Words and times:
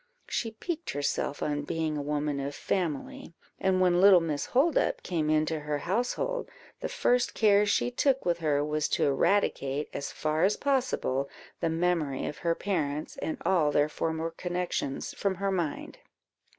She 0.27 0.49
piqued 0.49 0.89
herself 0.93 1.43
on 1.43 1.61
being 1.61 1.95
a 1.95 2.01
woman 2.01 2.39
of 2.39 2.55
family, 2.55 3.35
and 3.59 3.79
when 3.79 4.01
little 4.01 4.19
Miss 4.19 4.47
Holdup 4.47 5.03
came 5.03 5.29
into 5.29 5.59
her 5.59 5.77
household, 5.77 6.49
the 6.79 6.89
first 6.89 7.35
care 7.35 7.67
she 7.67 7.91
took 7.91 8.25
with 8.25 8.39
her 8.39 8.65
was 8.65 8.87
to 8.87 9.05
eradicate, 9.05 9.89
as 9.93 10.11
far 10.11 10.41
as 10.43 10.57
possible, 10.57 11.29
the 11.59 11.69
memory 11.69 12.25
of 12.25 12.39
her 12.39 12.55
parents, 12.55 13.17
and 13.17 13.37
all 13.45 13.71
their 13.71 13.89
former 13.89 14.31
connections, 14.31 15.13
from 15.13 15.35
her 15.35 15.51
mind. 15.51 15.99